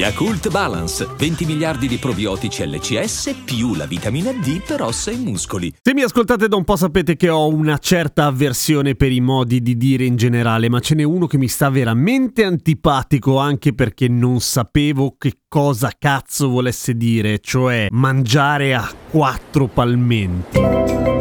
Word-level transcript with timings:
Yakult 0.00 0.48
Balance, 0.48 1.06
20 1.18 1.44
miliardi 1.44 1.86
di 1.86 1.98
probiotici 1.98 2.66
LCS 2.66 3.42
più 3.44 3.74
la 3.74 3.84
vitamina 3.84 4.32
D 4.32 4.62
per 4.66 4.80
ossa 4.80 5.10
e 5.10 5.16
muscoli. 5.16 5.70
Se 5.78 5.92
mi 5.92 6.00
ascoltate 6.00 6.48
da 6.48 6.56
un 6.56 6.64
po' 6.64 6.76
sapete 6.76 7.16
che 7.16 7.28
ho 7.28 7.46
una 7.48 7.76
certa 7.76 8.24
avversione 8.24 8.94
per 8.94 9.12
i 9.12 9.20
modi 9.20 9.60
di 9.60 9.76
dire 9.76 10.06
in 10.06 10.16
generale, 10.16 10.70
ma 10.70 10.80
ce 10.80 10.94
n'è 10.94 11.02
uno 11.02 11.26
che 11.26 11.36
mi 11.36 11.48
sta 11.48 11.68
veramente 11.68 12.44
antipatico 12.44 13.36
anche 13.36 13.74
perché 13.74 14.08
non 14.08 14.40
sapevo 14.40 15.16
che 15.18 15.40
cosa 15.46 15.92
cazzo 15.98 16.48
volesse 16.48 16.94
dire, 16.94 17.38
cioè 17.40 17.88
mangiare 17.90 18.74
a 18.74 18.90
quattro 19.10 19.66
palmenti. 19.66 21.19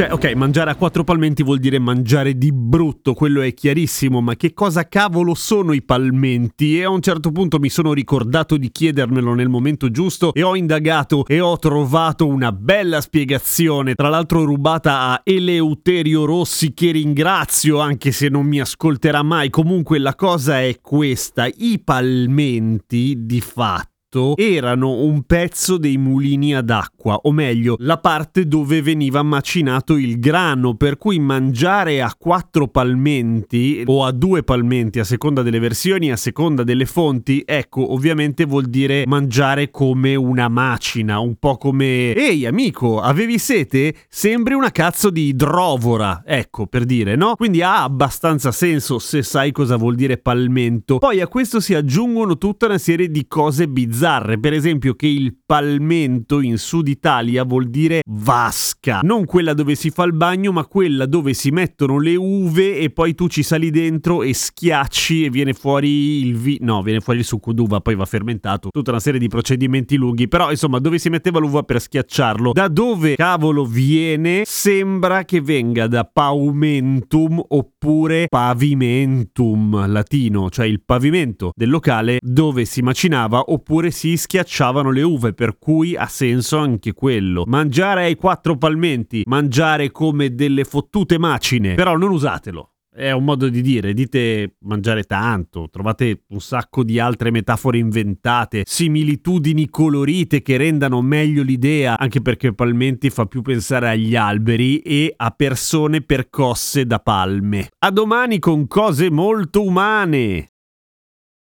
Cioè, 0.00 0.12
ok, 0.12 0.32
mangiare 0.32 0.70
a 0.70 0.76
quattro 0.76 1.04
palmenti 1.04 1.42
vuol 1.42 1.58
dire 1.58 1.78
mangiare 1.78 2.38
di 2.38 2.52
brutto, 2.54 3.12
quello 3.12 3.42
è 3.42 3.52
chiarissimo, 3.52 4.22
ma 4.22 4.34
che 4.34 4.54
cosa 4.54 4.88
cavolo 4.88 5.34
sono 5.34 5.74
i 5.74 5.82
palmenti? 5.82 6.78
E 6.78 6.84
a 6.84 6.88
un 6.88 7.02
certo 7.02 7.30
punto 7.32 7.58
mi 7.58 7.68
sono 7.68 7.92
ricordato 7.92 8.56
di 8.56 8.70
chiedermelo 8.70 9.34
nel 9.34 9.50
momento 9.50 9.90
giusto 9.90 10.32
e 10.32 10.42
ho 10.42 10.56
indagato 10.56 11.26
e 11.26 11.40
ho 11.40 11.58
trovato 11.58 12.26
una 12.26 12.50
bella 12.50 13.02
spiegazione, 13.02 13.94
tra 13.94 14.08
l'altro 14.08 14.42
rubata 14.44 15.00
a 15.00 15.20
Eleuterio 15.22 16.24
Rossi 16.24 16.72
che 16.72 16.92
ringrazio 16.92 17.78
anche 17.78 18.10
se 18.10 18.30
non 18.30 18.46
mi 18.46 18.58
ascolterà 18.58 19.22
mai. 19.22 19.50
Comunque 19.50 19.98
la 19.98 20.14
cosa 20.14 20.62
è 20.62 20.78
questa, 20.80 21.46
i 21.46 21.78
palmenti 21.84 23.26
di 23.26 23.42
fatto 23.42 23.89
erano 24.36 25.02
un 25.04 25.22
pezzo 25.22 25.78
dei 25.78 25.96
mulini 25.96 26.54
ad 26.54 26.70
acqua, 26.70 27.14
o 27.22 27.30
meglio, 27.30 27.76
la 27.78 27.98
parte 27.98 28.46
dove 28.46 28.82
veniva 28.82 29.22
macinato 29.22 29.96
il 29.96 30.18
grano, 30.18 30.74
per 30.74 30.96
cui 30.96 31.20
mangiare 31.20 32.02
a 32.02 32.12
quattro 32.18 32.66
palmenti 32.66 33.84
o 33.86 34.04
a 34.04 34.10
due 34.10 34.42
palmenti 34.42 34.98
a 34.98 35.04
seconda 35.04 35.42
delle 35.42 35.60
versioni, 35.60 36.10
a 36.10 36.16
seconda 36.16 36.64
delle 36.64 36.86
fonti, 36.86 37.42
ecco, 37.46 37.92
ovviamente 37.92 38.44
vuol 38.44 38.66
dire 38.66 39.04
mangiare 39.06 39.70
come 39.70 40.16
una 40.16 40.48
macina, 40.48 41.20
un 41.20 41.36
po' 41.36 41.56
come 41.56 42.12
Ehi 42.12 42.46
amico, 42.46 43.00
avevi 43.00 43.38
sete? 43.38 43.94
Sembri 44.08 44.54
una 44.54 44.72
cazzo 44.72 45.10
di 45.10 45.28
idrovora, 45.28 46.22
ecco, 46.26 46.66
per 46.66 46.84
dire, 46.84 47.14
no? 47.14 47.34
Quindi 47.36 47.62
ha 47.62 47.84
abbastanza 47.84 48.50
senso 48.50 48.98
se 48.98 49.22
sai 49.22 49.52
cosa 49.52 49.76
vuol 49.76 49.94
dire 49.94 50.18
palmento. 50.18 50.98
Poi 50.98 51.20
a 51.20 51.28
questo 51.28 51.60
si 51.60 51.74
aggiungono 51.74 52.38
tutta 52.38 52.66
una 52.66 52.78
serie 52.78 53.08
di 53.08 53.26
cose 53.28 53.68
bizzarre 53.68 53.98
bizzarre, 54.00 54.40
per 54.40 54.54
esempio 54.54 54.94
che 54.94 55.06
il 55.06 55.36
palmento 55.44 56.40
in 56.40 56.56
Sud 56.56 56.88
Italia 56.88 57.44
vuol 57.44 57.68
dire 57.68 58.00
vasca, 58.06 59.00
non 59.02 59.26
quella 59.26 59.52
dove 59.52 59.74
si 59.74 59.90
fa 59.90 60.04
il 60.04 60.14
bagno, 60.14 60.52
ma 60.52 60.64
quella 60.64 61.04
dove 61.04 61.34
si 61.34 61.50
mettono 61.50 61.98
le 61.98 62.16
uve 62.16 62.78
e 62.78 62.88
poi 62.88 63.14
tu 63.14 63.28
ci 63.28 63.42
sali 63.42 63.70
dentro 63.70 64.22
e 64.22 64.32
schiacci 64.32 65.24
e 65.24 65.30
viene 65.30 65.52
fuori 65.52 66.26
il 66.26 66.36
vi- 66.36 66.58
no, 66.62 66.82
viene 66.82 67.00
fuori 67.00 67.18
il 67.18 67.26
succo 67.26 67.52
d'uva, 67.52 67.80
poi 67.80 67.94
va 67.94 68.06
fermentato, 68.06 68.70
tutta 68.70 68.90
una 68.90 69.00
serie 69.00 69.20
di 69.20 69.28
procedimenti 69.28 69.96
lunghi, 69.96 70.28
però 70.28 70.50
insomma, 70.50 70.78
dove 70.78 70.98
si 70.98 71.10
metteva 71.10 71.38
l'uva 71.38 71.62
per 71.62 71.80
schiacciarlo, 71.80 72.52
da 72.52 72.68
dove 72.68 73.16
cavolo 73.16 73.66
viene? 73.66 74.44
Sembra 74.46 75.24
che 75.24 75.42
venga 75.42 75.86
da 75.86 76.04
paumentum 76.04 77.42
oppure 77.48 78.28
pavimentum 78.30 79.86
latino, 79.90 80.48
cioè 80.48 80.64
il 80.64 80.80
pavimento 80.82 81.52
del 81.54 81.68
locale 81.68 82.18
dove 82.22 82.64
si 82.64 82.80
macinava 82.80 83.44
oppure 83.48 83.89
si 83.90 84.16
schiacciavano 84.16 84.90
le 84.90 85.02
uve, 85.02 85.32
per 85.32 85.58
cui 85.58 85.96
ha 85.96 86.06
senso 86.06 86.58
anche 86.58 86.92
quello. 86.92 87.44
Mangiare 87.46 88.04
ai 88.04 88.16
quattro 88.16 88.56
palmenti, 88.56 89.22
mangiare 89.26 89.90
come 89.90 90.34
delle 90.34 90.64
fottute 90.64 91.18
macine, 91.18 91.74
però 91.74 91.96
non 91.96 92.10
usatelo. 92.10 92.70
È 92.92 93.12
un 93.12 93.22
modo 93.22 93.48
di 93.48 93.62
dire, 93.62 93.94
dite 93.94 94.56
mangiare 94.62 95.04
tanto, 95.04 95.68
trovate 95.70 96.24
un 96.30 96.40
sacco 96.40 96.82
di 96.82 96.98
altre 96.98 97.30
metafore 97.30 97.78
inventate, 97.78 98.64
similitudini 98.66 99.70
colorite 99.70 100.42
che 100.42 100.56
rendano 100.56 101.00
meglio 101.00 101.44
l'idea, 101.44 101.96
anche 101.96 102.20
perché 102.20 102.52
palmenti 102.52 103.08
fa 103.08 103.26
più 103.26 103.42
pensare 103.42 103.88
agli 103.90 104.16
alberi 104.16 104.80
e 104.80 105.14
a 105.16 105.30
persone 105.30 106.00
percosse 106.00 106.84
da 106.84 106.98
palme. 106.98 107.68
A 107.78 107.90
domani 107.92 108.40
con 108.40 108.66
cose 108.66 109.08
molto 109.08 109.62
umane! 109.62 110.50